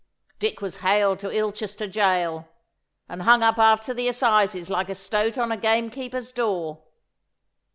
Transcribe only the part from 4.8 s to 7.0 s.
a stoat on a gamekeeper's door.